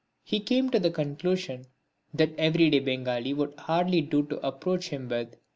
He 0.23 0.39
came 0.39 0.71
to 0.71 0.79
the 0.79 0.89
conclusion 0.89 1.65
that 2.11 2.33
everyday 2.35 2.79
Bengali 2.79 3.35
would 3.35 3.53
hardly 3.59 4.01
do 4.01 4.23
to 4.23 4.39
approach 4.43 4.89
him 4.89 5.07
with. 5.07 5.35